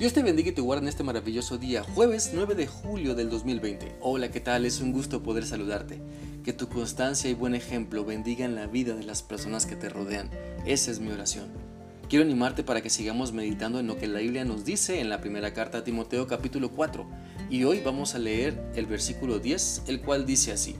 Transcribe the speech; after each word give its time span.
Dios 0.00 0.14
te 0.14 0.22
bendiga 0.22 0.48
y 0.48 0.52
te 0.52 0.62
guarde 0.62 0.84
en 0.84 0.88
este 0.88 1.02
maravilloso 1.02 1.58
día, 1.58 1.82
jueves 1.82 2.30
9 2.32 2.54
de 2.54 2.66
julio 2.66 3.14
del 3.14 3.28
2020. 3.28 3.96
Hola, 4.00 4.30
¿qué 4.30 4.40
tal? 4.40 4.64
Es 4.64 4.80
un 4.80 4.92
gusto 4.92 5.22
poder 5.22 5.44
saludarte. 5.44 6.00
Que 6.42 6.54
tu 6.54 6.70
constancia 6.70 7.28
y 7.28 7.34
buen 7.34 7.54
ejemplo 7.54 8.02
bendigan 8.02 8.54
la 8.54 8.66
vida 8.66 8.94
de 8.94 9.02
las 9.02 9.22
personas 9.22 9.66
que 9.66 9.76
te 9.76 9.90
rodean. 9.90 10.30
Esa 10.64 10.90
es 10.90 11.00
mi 11.00 11.10
oración. 11.10 11.48
Quiero 12.08 12.24
animarte 12.24 12.64
para 12.64 12.80
que 12.80 12.88
sigamos 12.88 13.34
meditando 13.34 13.78
en 13.78 13.88
lo 13.88 13.98
que 13.98 14.08
la 14.08 14.20
Biblia 14.20 14.46
nos 14.46 14.64
dice 14.64 15.00
en 15.00 15.10
la 15.10 15.20
primera 15.20 15.52
carta 15.52 15.76
a 15.76 15.84
Timoteo 15.84 16.26
capítulo 16.26 16.70
4. 16.70 17.06
Y 17.50 17.64
hoy 17.64 17.82
vamos 17.84 18.14
a 18.14 18.18
leer 18.18 18.58
el 18.76 18.86
versículo 18.86 19.38
10, 19.38 19.82
el 19.86 20.00
cual 20.00 20.24
dice 20.24 20.50
así. 20.50 20.76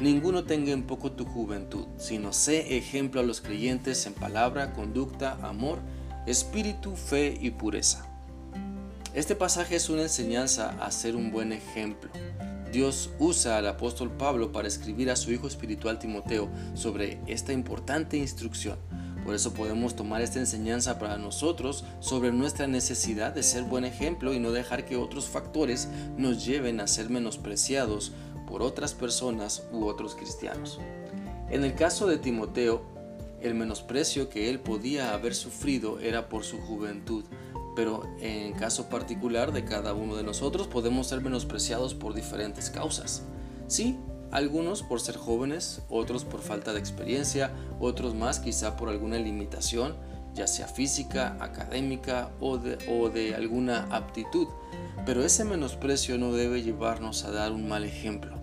Ninguno 0.00 0.42
tenga 0.42 0.72
en 0.72 0.82
poco 0.82 1.12
tu 1.12 1.24
juventud, 1.24 1.86
sino 1.96 2.32
sé 2.32 2.76
ejemplo 2.76 3.20
a 3.20 3.24
los 3.24 3.40
creyentes 3.40 4.04
en 4.06 4.14
palabra, 4.14 4.72
conducta, 4.72 5.38
amor, 5.42 5.78
espíritu, 6.26 6.96
fe 6.96 7.38
y 7.40 7.52
pureza. 7.52 8.07
Este 9.18 9.34
pasaje 9.34 9.74
es 9.74 9.90
una 9.90 10.02
enseñanza 10.02 10.76
a 10.80 10.92
ser 10.92 11.16
un 11.16 11.32
buen 11.32 11.52
ejemplo. 11.52 12.08
Dios 12.70 13.10
usa 13.18 13.58
al 13.58 13.66
apóstol 13.66 14.12
Pablo 14.12 14.52
para 14.52 14.68
escribir 14.68 15.10
a 15.10 15.16
su 15.16 15.32
hijo 15.32 15.48
espiritual 15.48 15.98
Timoteo 15.98 16.48
sobre 16.74 17.18
esta 17.26 17.52
importante 17.52 18.16
instrucción. 18.16 18.78
Por 19.24 19.34
eso 19.34 19.52
podemos 19.52 19.96
tomar 19.96 20.22
esta 20.22 20.38
enseñanza 20.38 21.00
para 21.00 21.18
nosotros 21.18 21.84
sobre 21.98 22.30
nuestra 22.30 22.68
necesidad 22.68 23.32
de 23.32 23.42
ser 23.42 23.64
buen 23.64 23.84
ejemplo 23.84 24.34
y 24.34 24.38
no 24.38 24.52
dejar 24.52 24.84
que 24.84 24.96
otros 24.96 25.26
factores 25.26 25.88
nos 26.16 26.46
lleven 26.46 26.78
a 26.78 26.86
ser 26.86 27.10
menospreciados 27.10 28.12
por 28.46 28.62
otras 28.62 28.94
personas 28.94 29.64
u 29.72 29.86
otros 29.86 30.14
cristianos. 30.14 30.78
En 31.50 31.64
el 31.64 31.74
caso 31.74 32.06
de 32.06 32.18
Timoteo, 32.18 32.84
el 33.40 33.54
menosprecio 33.54 34.28
que 34.28 34.50
él 34.50 34.60
podía 34.60 35.12
haber 35.12 35.34
sufrido 35.34 36.00
era 36.00 36.28
por 36.28 36.44
su 36.44 36.60
juventud, 36.60 37.24
pero 37.78 38.02
en 38.18 38.54
caso 38.54 38.88
particular 38.88 39.52
de 39.52 39.64
cada 39.64 39.94
uno 39.94 40.16
de 40.16 40.24
nosotros 40.24 40.66
podemos 40.66 41.06
ser 41.06 41.20
menospreciados 41.20 41.94
por 41.94 42.12
diferentes 42.12 42.70
causas. 42.70 43.22
Sí, 43.68 43.96
algunos 44.32 44.82
por 44.82 45.00
ser 45.00 45.16
jóvenes, 45.16 45.80
otros 45.88 46.24
por 46.24 46.40
falta 46.40 46.72
de 46.72 46.80
experiencia, 46.80 47.52
otros 47.78 48.16
más 48.16 48.40
quizá 48.40 48.76
por 48.76 48.88
alguna 48.88 49.16
limitación, 49.18 49.94
ya 50.34 50.48
sea 50.48 50.66
física, 50.66 51.36
académica 51.38 52.32
o 52.40 52.58
de, 52.58 53.36
alguna 53.36 53.86
aptitud, 53.94 54.48
pero 55.06 55.22
ese 55.24 55.44
menosprecio 55.44 56.18
no 56.18 56.32
debe 56.32 56.64
llevarnos 56.64 57.22
a 57.22 57.30
dar 57.30 57.52
un 57.52 57.68
mal 57.68 57.84
ejemplo. 57.84 58.36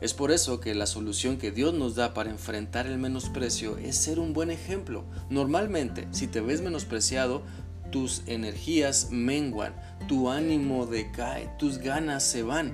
Es 0.00 0.14
por 0.14 0.30
eso 0.30 0.60
que 0.60 0.74
la 0.76 0.86
solución 0.86 1.36
que 1.36 1.50
Dios 1.50 1.74
nos 1.74 1.96
da 1.96 2.14
para 2.14 2.30
enfrentar 2.30 2.86
el 2.86 2.96
menosprecio 2.96 3.76
es 3.76 3.96
ser 3.96 4.20
un 4.20 4.32
buen 4.32 4.52
ejemplo. 4.52 5.04
Normalmente, 5.28 6.06
si 6.12 6.26
te 6.26 6.40
ves 6.40 6.62
menospreciado, 6.62 7.42
tus 7.90 8.22
energías 8.26 9.08
menguan, 9.10 9.74
tu 10.08 10.30
ánimo 10.30 10.86
decae, 10.86 11.50
tus 11.58 11.78
ganas 11.78 12.22
se 12.22 12.42
van, 12.42 12.72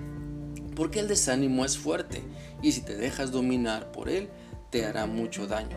porque 0.74 1.00
el 1.00 1.08
desánimo 1.08 1.64
es 1.64 1.78
fuerte 1.78 2.22
y 2.62 2.72
si 2.72 2.82
te 2.82 2.96
dejas 2.96 3.32
dominar 3.32 3.92
por 3.92 4.08
él, 4.08 4.28
te 4.70 4.84
hará 4.84 5.06
mucho 5.06 5.46
daño. 5.46 5.76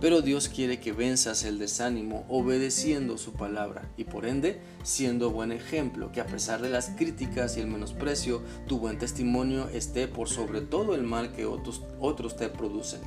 Pero 0.00 0.20
Dios 0.20 0.50
quiere 0.50 0.78
que 0.78 0.92
venzas 0.92 1.44
el 1.44 1.58
desánimo 1.58 2.26
obedeciendo 2.28 3.16
su 3.16 3.32
palabra 3.32 3.88
y 3.96 4.04
por 4.04 4.26
ende 4.26 4.60
siendo 4.82 5.30
buen 5.30 5.52
ejemplo, 5.52 6.12
que 6.12 6.20
a 6.20 6.26
pesar 6.26 6.60
de 6.60 6.68
las 6.68 6.90
críticas 6.90 7.56
y 7.56 7.60
el 7.60 7.66
menosprecio, 7.66 8.42
tu 8.66 8.78
buen 8.78 8.98
testimonio 8.98 9.68
esté 9.70 10.06
por 10.06 10.28
sobre 10.28 10.60
todo 10.60 10.94
el 10.94 11.02
mal 11.02 11.32
que 11.32 11.46
otros, 11.46 11.82
otros 11.98 12.36
te 12.36 12.50
producen. 12.50 13.00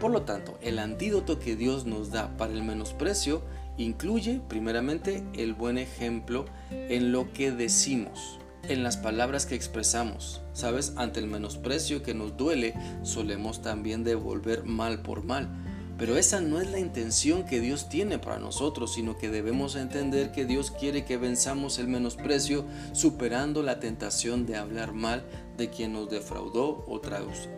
Por 0.00 0.12
lo 0.12 0.22
tanto, 0.22 0.56
el 0.60 0.78
antídoto 0.78 1.40
que 1.40 1.56
Dios 1.56 1.84
nos 1.84 2.10
da 2.10 2.36
para 2.36 2.52
el 2.52 2.62
menosprecio 2.62 3.42
incluye 3.76 4.40
primeramente 4.48 5.24
el 5.34 5.54
buen 5.54 5.78
ejemplo 5.78 6.44
en 6.70 7.12
lo 7.12 7.32
que 7.32 7.50
decimos, 7.50 8.38
en 8.68 8.82
las 8.82 8.96
palabras 8.96 9.46
que 9.46 9.54
expresamos. 9.54 10.42
Sabes, 10.52 10.94
ante 10.96 11.20
el 11.20 11.26
menosprecio 11.26 12.02
que 12.02 12.14
nos 12.14 12.36
duele, 12.36 12.74
solemos 13.02 13.62
también 13.62 14.04
devolver 14.04 14.64
mal 14.64 15.02
por 15.02 15.24
mal. 15.24 15.48
Pero 15.96 16.16
esa 16.16 16.40
no 16.40 16.60
es 16.60 16.70
la 16.70 16.80
intención 16.80 17.44
que 17.44 17.60
Dios 17.60 17.88
tiene 17.88 18.18
para 18.18 18.38
nosotros, 18.38 18.94
sino 18.94 19.16
que 19.16 19.30
debemos 19.30 19.76
entender 19.76 20.32
que 20.32 20.44
Dios 20.44 20.72
quiere 20.72 21.04
que 21.04 21.16
venzamos 21.16 21.78
el 21.78 21.86
menosprecio 21.86 22.64
superando 22.92 23.62
la 23.62 23.78
tentación 23.78 24.44
de 24.44 24.56
hablar 24.56 24.92
mal 24.92 25.24
de 25.56 25.70
quien 25.70 25.92
nos 25.92 26.10
defraudó 26.10 26.84
o, 26.88 27.00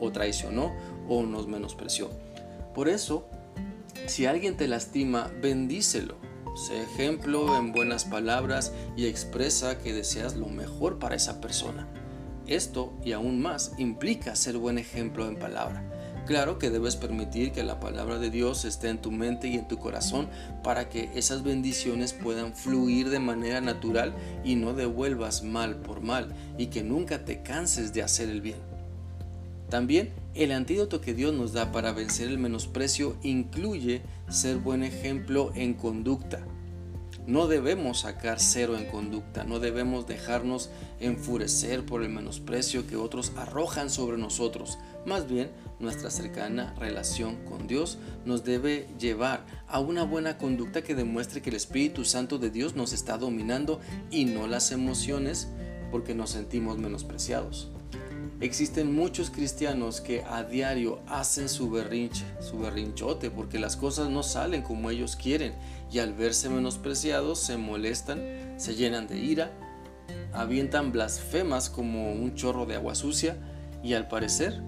o 0.01 0.13
traicionó 0.13 0.75
o 1.09 1.23
nos 1.23 1.47
menospreció. 1.47 2.11
Por 2.75 2.89
eso, 2.89 3.27
si 4.07 4.27
alguien 4.27 4.57
te 4.57 4.69
lastima, 4.69 5.31
bendícelo. 5.41 6.17
Sé 6.57 6.83
ejemplo 6.83 7.59
en 7.59 7.73
buenas 7.73 8.05
palabras 8.05 8.73
y 8.97 9.07
expresa 9.07 9.79
que 9.79 9.93
deseas 9.93 10.37
lo 10.37 10.47
mejor 10.47 10.99
para 10.99 11.15
esa 11.15 11.41
persona. 11.41 11.87
Esto 12.47 12.95
y 13.05 13.13
aún 13.13 13.43
más 13.43 13.73
implica 13.77 14.37
ser 14.37 14.57
buen 14.57 14.79
ejemplo 14.79 15.27
en 15.29 15.39
palabra. 15.39 15.83
Claro 16.27 16.59
que 16.59 16.71
debes 16.71 16.97
permitir 16.97 17.53
que 17.53 17.63
la 17.63 17.79
palabra 17.79 18.19
de 18.19 18.31
Dios 18.31 18.65
esté 18.65 18.89
en 18.89 19.01
tu 19.01 19.13
mente 19.13 19.47
y 19.47 19.55
en 19.55 19.69
tu 19.69 19.79
corazón 19.79 20.29
para 20.65 20.89
que 20.89 21.11
esas 21.15 21.45
bendiciones 21.45 22.13
puedan 22.13 22.55
fluir 22.55 23.11
de 23.11 23.21
manera 23.21 23.61
natural 23.61 24.13
y 24.45 24.57
no 24.57 24.73
devuelvas 24.73 25.45
mal 25.45 25.77
por 25.77 26.01
mal 26.01 26.35
y 26.59 26.67
que 26.67 26.83
nunca 26.83 27.25
te 27.25 27.43
canses 27.43 27.93
de 27.93 28.03
hacer 28.03 28.29
el 28.29 28.41
bien. 28.41 28.76
También 29.69 30.13
el 30.35 30.53
antídoto 30.53 31.01
que 31.01 31.15
Dios 31.15 31.35
nos 31.35 31.53
da 31.53 31.73
para 31.73 31.93
vencer 31.93 32.29
el 32.29 32.39
menosprecio 32.39 33.17
incluye 33.23 34.03
ser 34.29 34.59
buen 34.59 34.83
ejemplo 34.83 35.51
en 35.55 35.75
conducta. 35.75 36.45
No 37.27 37.49
debemos 37.49 38.01
sacar 38.01 38.39
cero 38.39 38.79
en 38.79 38.87
conducta, 38.87 39.43
no 39.43 39.59
debemos 39.59 40.07
dejarnos 40.07 40.71
enfurecer 41.01 41.85
por 41.85 42.05
el 42.05 42.11
menosprecio 42.11 42.87
que 42.87 42.95
otros 42.95 43.33
arrojan 43.37 43.91
sobre 43.91 44.17
nosotros. 44.17 44.79
Más 45.05 45.29
bien, 45.29 45.51
nuestra 45.81 46.11
cercana 46.11 46.73
relación 46.79 47.37
con 47.45 47.67
Dios 47.67 47.99
nos 48.25 48.45
debe 48.45 48.87
llevar 49.01 49.45
a 49.67 49.81
una 49.81 50.05
buena 50.05 50.39
conducta 50.39 50.83
que 50.83 50.95
demuestre 50.95 51.43
que 51.43 51.51
el 51.51 51.57
Espíritu 51.57 52.05
Santo 52.05 52.39
de 52.39 52.51
Dios 52.51 52.77
nos 52.77 52.93
está 52.93 53.19
dominando 53.19 53.81
y 54.13 54.27
no 54.27 54.47
las 54.47 54.71
emociones 54.71 55.49
porque 55.91 56.15
nos 56.15 56.31
sentimos 56.31 56.79
menospreciados. 56.79 57.73
Existen 58.39 58.95
muchos 58.95 59.31
cristianos 59.31 60.03
que 60.03 60.23
a 60.23 60.45
diario 60.45 61.01
hacen 61.07 61.49
su 61.49 61.71
berrinche, 61.71 62.27
su 62.41 62.59
berrinchote, 62.59 63.31
porque 63.31 63.59
las 63.59 63.77
cosas 63.77 64.11
no 64.11 64.23
salen 64.23 64.61
como 64.61 64.91
ellos 64.91 65.17
quieren 65.17 65.55
y 65.91 66.01
al 66.01 66.13
verse 66.13 66.51
menospreciados 66.51 67.39
se 67.41 67.57
molestan, 67.57 68.21
se 68.59 68.75
llenan 68.75 69.07
de 69.07 69.19
ira, 69.19 69.53
avientan 70.35 70.93
blasfemas 70.93 71.71
como 71.71 72.13
un 72.13 72.35
chorro 72.35 72.67
de 72.67 72.75
agua 72.75 72.95
sucia 72.95 73.39
y 73.83 73.95
al 73.95 74.07
parecer, 74.07 74.61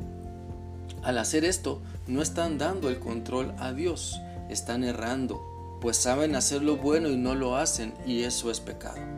al 1.03 1.19
hacer 1.19 1.45
esto, 1.45 1.83
no 2.06 2.23
están 2.23 2.56
dando 2.56 2.89
el 2.89 2.99
control 2.99 3.55
a 3.59 3.75
Dios, 3.75 4.19
están 4.49 4.83
errando, 4.83 5.79
pues 5.83 5.99
saben 5.99 6.37
hacer 6.37 6.62
lo 6.62 6.79
bueno 6.79 7.11
y 7.11 7.19
no 7.19 7.35
lo 7.35 7.56
hacen 7.56 7.93
y 8.06 8.23
eso 8.23 8.50
es 8.50 8.61
pecado. 8.61 9.18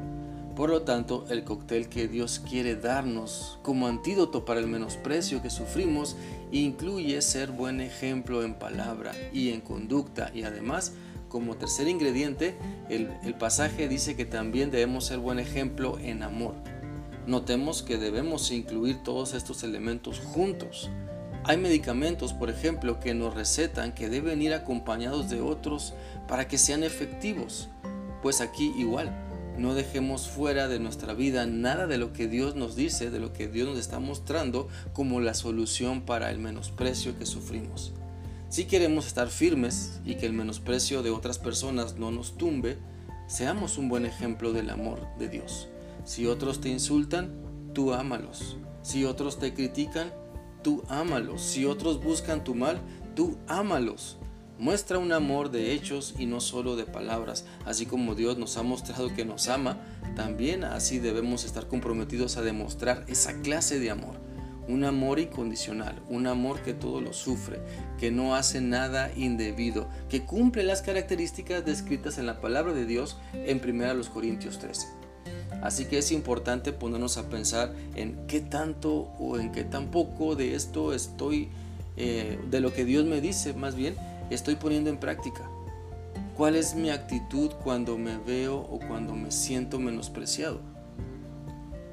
Por 0.57 0.71
lo 0.71 0.83
tanto, 0.83 1.25
el 1.31 1.45
cóctel 1.45 1.89
que 1.89 2.09
Dios 2.09 2.41
quiere 2.41 2.77
darnos 2.77 3.59
como 3.63 3.87
antídoto 3.87 4.45
para 4.45 4.61
el 4.61 4.67
menosprecio 4.67 5.43
que 5.43 5.51
sufrimos 5.51 6.17
incluye 6.53 7.23
ser 7.23 7.51
buen 7.51 7.81
ejemplo 7.81 8.43
en 8.43 8.55
palabra 8.55 9.13
y 9.33 9.51
en 9.51 9.61
conducta 9.61 10.31
y 10.35 10.43
además 10.43 10.93
como 11.31 11.57
tercer 11.57 11.89
ingrediente, 11.89 12.57
el, 12.89 13.35
pasaje 13.39 13.89
dice 13.89 14.17
que 14.17 14.27
también 14.27 14.73
debemos 14.73 15.07
ser 15.07 15.19
buen 15.19 15.39
ejemplo 15.39 15.97
en 16.01 16.25
amor. 16.25 16.55
Notemos 17.27 17.83
que 17.85 17.99
debemos 17.99 18.51
incluir 18.51 19.03
todos 19.05 19.33
estos 19.35 19.63
elementos 19.63 20.19
juntos. 20.19 20.91
Hay 21.45 21.57
medicamentos, 21.57 22.33
por 22.33 22.51
ejemplo, 22.51 22.99
que 22.99 23.15
nos 23.15 23.35
recetan 23.35 23.95
que 23.95 24.09
deben 24.09 24.43
ir 24.43 24.53
acompañados 24.53 25.31
de 25.31 25.41
otros 25.41 25.95
para 26.27 26.49
que 26.49 26.59
sean 26.59 26.83
efectivos. 26.83 27.69
Pues 28.23 28.41
aquí 28.41 28.75
igual, 28.77 29.15
no 29.59 29.75
dejemos 29.75 30.29
fuera 30.29 30.69
de 30.69 30.79
nuestra 30.79 31.15
vida 31.15 31.47
nada 31.47 31.87
de 31.87 31.99
lo 31.99 32.13
que 32.13 32.29
Dios 32.29 32.57
nos 32.57 32.77
dice, 32.77 33.11
de 33.11 33.21
lo 33.21 33.33
que 33.33 33.49
Dios 33.49 33.69
nos 33.69 33.79
está 33.79 34.01
mostrando 34.01 34.69
como 34.93 35.21
la 35.21 35.35
solución 35.35 36.03
para 36.03 36.31
el 36.31 36.39
menosprecio 36.39 37.19
que 37.19 37.27
sufrimos. 37.27 37.93
Si 38.49 38.65
queremos 38.65 39.07
estar 39.07 39.29
firmes 39.29 40.01
y 40.05 40.17
que 40.17 40.27
el 40.27 40.33
menosprecio 40.33 41.03
de 41.03 41.11
otras 41.11 41.39
personas 41.39 41.97
no 41.97 42.11
nos 42.11 42.37
tumbe, 42.37 42.79
seamos 43.29 43.79
un 43.79 43.89
buen 43.89 44.07
ejemplo 44.07 44.53
del 44.53 44.71
amor 44.71 45.07
de 45.19 45.29
Dios. 45.29 45.69
Si 46.05 46.27
otros 46.27 46.61
te 46.61 46.69
insultan, 46.69 47.31
tú 47.75 47.93
ámalos. 47.93 48.57
Si 48.83 49.05
otros 49.05 49.39
te 49.39 49.55
critican, 49.55 50.13
tú 50.63 50.83
ámalos. 50.89 51.43
Si 51.43 51.65
otros 51.65 52.03
buscan 52.03 52.43
tu 52.43 52.55
mal, 52.55 52.81
tú 53.15 53.39
ámalos. 53.47 54.19
Muestra 54.61 54.99
un 54.99 55.11
amor 55.11 55.51
de 55.51 55.73
hechos 55.73 56.15
y 56.19 56.27
no 56.27 56.39
solo 56.39 56.77
de 56.77 56.85
palabras. 56.85 57.47
Así 57.65 57.87
como 57.87 58.15
Dios 58.15 58.37
nos 58.37 58.59
ha 58.59 58.63
mostrado 58.63 59.15
que 59.15 59.25
nos 59.25 59.49
ama, 59.49 59.79
también 60.17 60.65
así 60.65 60.99
debemos 60.99 61.45
estar 61.45 61.67
comprometidos 61.67 62.37
a 62.37 62.43
demostrar 62.43 63.07
esa 63.09 63.41
clase 63.41 63.79
de 63.79 63.91
amor. 63.91 64.21
un 64.69 64.85
amor 64.85 65.19
incondicional, 65.19 66.01
un 66.09 66.29
amor 66.29 66.61
que 66.61 66.75
todo 66.75 67.01
lo 67.01 67.13
sufre, 67.13 67.59
que 67.99 68.13
no 68.13 68.37
hace 68.37 68.61
nada 68.61 69.11
indebido, 69.17 69.89
que 70.09 70.25
cumple 70.25 70.63
las 70.63 70.81
características 70.81 71.65
descritas 71.65 72.19
en 72.19 72.27
la 72.27 72.41
palabra 72.41 72.73
de 72.73 72.87
Dios 72.87 73.17
en 73.33 73.61
1 73.67 74.13
Corintios 74.13 74.61
13. 74.61 74.87
Así 75.63 75.87
que 75.87 75.99
es 75.99 76.13
importante 76.13 76.73
ponernos 76.73 77.17
a 77.17 77.29
pensar 77.29 77.75
en 77.97 78.27
qué 78.29 78.41
tanto 78.41 79.11
o 79.19 79.39
en 79.39 79.51
qué 79.51 79.65
tan 79.65 79.91
poco 79.91 80.37
de 80.37 80.55
esto 80.55 80.93
estoy, 80.93 81.49
eh, 81.97 82.39
de 82.49 82.61
lo 82.61 82.73
que 82.73 82.85
Dios 82.85 83.07
me 83.07 83.21
dice 83.21 83.55
más 83.55 83.75
bien, 83.75 83.97
estoy 84.35 84.57
poniendo 84.57 84.91
en 84.91 84.99
práctica. 84.99 85.51
¿Cuál 86.37 86.57
es 86.57 86.75
mi 86.75 86.91
actitud 86.91 87.51
cuando 87.63 87.99
me 87.99 88.17
veo 88.17 88.57
o 88.59 88.79
cuando 88.79 89.15
me 89.15 89.31
siento 89.31 89.79
menospreciado? 89.79 90.61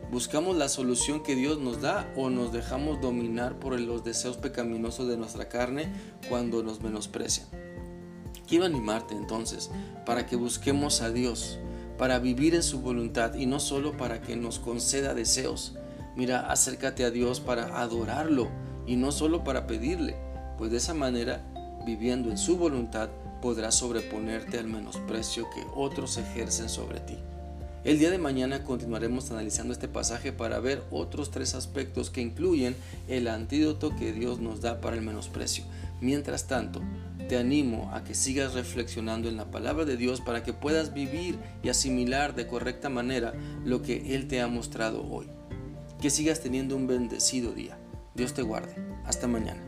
¿Buscamos 0.10 0.56
la 0.56 0.69
solución 0.69 1.22
que 1.22 1.36
Dios 1.36 1.60
nos 1.60 1.81
da 1.81 2.10
o 2.16 2.30
nos 2.30 2.54
dejamos 2.54 3.01
dominar 3.01 3.60
por 3.60 3.78
los 3.78 4.06
deseos 4.06 4.38
pecaminosos 4.38 5.10
de 5.10 5.18
nuestra 5.18 5.50
carne 5.50 5.92
cuando 6.30 6.63
nos 6.63 6.81
menosprecian? 6.81 7.48
Quiero 8.48 8.63
animarte 8.63 9.13
entonces 9.16 9.69
para 10.06 10.25
que 10.25 10.38
busquemos 10.38 11.01
a 11.01 11.12
Dios, 11.12 11.60
para 11.98 12.19
vivir 12.19 12.56
en 12.56 12.63
su 12.63 12.80
voluntad 12.80 13.34
y 13.34 13.48
no 13.48 13.60
solo 13.60 13.98
para 13.98 14.22
que 14.22 14.38
nos 14.38 14.60
conceda 14.60 15.13
deseos. 15.13 15.75
Mira, 16.16 16.50
acércate 16.50 17.04
a 17.04 17.12
Dios 17.12 17.42
para 17.42 17.81
adorarlo 17.81 18.48
y 18.86 18.95
no 18.95 19.12
solo 19.12 19.44
para 19.44 19.68
pedirle, 19.68 20.16
pues 20.57 20.72
de 20.72 20.78
esa 20.78 20.94
manera, 20.94 21.45
viviendo 21.88 22.30
en 22.30 22.38
su 22.38 22.57
voluntad, 22.57 23.10
podrás 23.42 23.75
sobreponerte 23.75 24.60
al 24.60 24.68
menosprecio 24.68 25.50
que 25.50 25.66
otros 25.74 26.18
ejercen 26.18 26.68
sobre 26.68 27.00
ti. 27.00 27.18
El 27.86 27.98
día 27.98 28.12
de 28.12 28.18
mañana 28.18 28.66
continuaremos 28.66 29.31
analizando 29.31 29.72
este 29.72 29.88
pasaje 29.88 30.34
para 30.34 30.60
ver 30.60 30.84
otros 30.92 31.31
tres 31.31 31.56
aspectos 31.56 32.10
que 32.10 32.19
incluyen 32.19 32.75
el 33.07 33.30
antídoto 33.30 33.95
que 33.95 34.12
Dios 34.12 34.39
nos 34.39 34.60
da 34.60 34.81
para 34.81 34.98
el 34.98 35.01
menosprecio. 35.01 35.63
Mientras 36.01 36.48
tanto, 36.48 36.81
te 37.30 37.38
animo 37.38 37.89
a 37.94 38.04
que 38.04 38.13
sigas 38.13 38.54
reflexionando 38.54 39.30
en 39.30 39.38
la 39.38 39.50
palabra 39.50 39.86
de 39.86 39.95
Dios 39.95 40.19
para 40.19 40.44
que 40.44 40.51
puedas 40.51 40.94
vivir 40.94 41.39
y 41.63 41.69
asimilar 41.69 42.36
de 42.36 42.48
correcta 42.48 42.89
manera 42.89 43.34
lo 43.63 43.81
que 43.81 44.13
Él 44.13 44.28
te 44.28 44.42
ha 44.42 44.48
mostrado 44.48 45.07
hoy. 45.10 45.28
Que 46.01 46.10
sigas 46.10 46.42
teniendo 46.42 46.75
un 46.75 46.88
bendecido 46.88 47.54
día. 47.54 47.78
Dios 48.13 48.34
te 48.34 48.42
guarde. 48.42 48.75
Hasta 49.06 49.28
mañana. 49.28 49.66